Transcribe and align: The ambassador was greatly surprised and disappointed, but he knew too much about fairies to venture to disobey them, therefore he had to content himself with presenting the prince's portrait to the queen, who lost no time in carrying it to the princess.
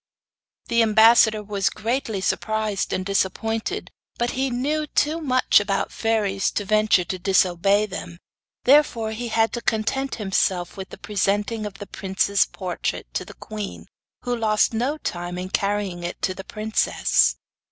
The 0.65 0.81
ambassador 0.81 1.43
was 1.43 1.69
greatly 1.69 2.21
surprised 2.21 2.91
and 2.91 3.05
disappointed, 3.05 3.91
but 4.17 4.31
he 4.31 4.49
knew 4.49 4.87
too 4.87 5.21
much 5.21 5.59
about 5.59 5.91
fairies 5.91 6.49
to 6.53 6.65
venture 6.65 7.03
to 7.03 7.19
disobey 7.19 7.85
them, 7.85 8.17
therefore 8.63 9.11
he 9.11 9.27
had 9.27 9.53
to 9.53 9.61
content 9.61 10.15
himself 10.15 10.75
with 10.75 10.99
presenting 11.03 11.61
the 11.61 11.85
prince's 11.85 12.47
portrait 12.47 13.13
to 13.13 13.23
the 13.23 13.35
queen, 13.35 13.85
who 14.23 14.35
lost 14.35 14.73
no 14.73 14.97
time 14.97 15.37
in 15.37 15.49
carrying 15.51 16.01
it 16.03 16.19
to 16.23 16.33
the 16.33 16.45
princess. 16.45 17.35